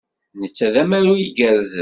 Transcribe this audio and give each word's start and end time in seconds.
Netta 0.41 0.67
d 0.73 0.75
amaru 0.81 1.13
igerrzen. 1.25 1.79